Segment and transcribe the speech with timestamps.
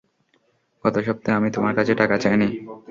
[0.83, 2.47] গত সপ্তাহে, আমি তোমার কাছে টাকা চাইনি।